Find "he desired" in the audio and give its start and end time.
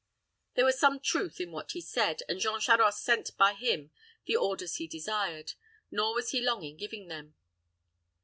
4.77-5.53